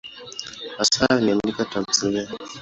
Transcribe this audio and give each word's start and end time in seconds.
Hasa 0.77 1.01
aliandika 1.15 1.63
tamthiliya. 1.71 2.27